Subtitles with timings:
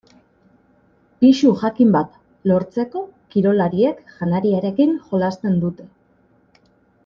[1.23, 2.15] Pisu jakin bat
[2.53, 3.03] lortzeko
[3.35, 5.91] kirolariek janariarekin jolasten dute.